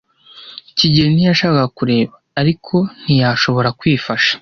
kigeli 0.77 1.09
ntiyashakaga 1.15 1.65
kureba, 1.77 2.13
ariko 2.41 2.75
ntiyashobora 3.03 3.69
kwifasha. 3.79 4.33